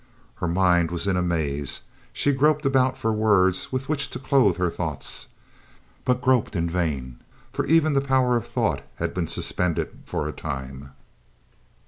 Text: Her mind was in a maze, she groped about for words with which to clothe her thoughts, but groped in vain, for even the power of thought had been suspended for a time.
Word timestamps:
Her 0.37 0.47
mind 0.47 0.89
was 0.89 1.05
in 1.05 1.15
a 1.15 1.21
maze, 1.21 1.81
she 2.11 2.31
groped 2.33 2.65
about 2.65 2.97
for 2.97 3.13
words 3.13 3.71
with 3.71 3.87
which 3.87 4.09
to 4.09 4.17
clothe 4.17 4.57
her 4.57 4.71
thoughts, 4.71 5.27
but 6.05 6.21
groped 6.21 6.55
in 6.55 6.67
vain, 6.67 7.19
for 7.53 7.67
even 7.67 7.93
the 7.93 8.01
power 8.01 8.35
of 8.35 8.47
thought 8.47 8.81
had 8.95 9.13
been 9.13 9.27
suspended 9.27 9.91
for 10.07 10.27
a 10.27 10.31
time. 10.33 10.93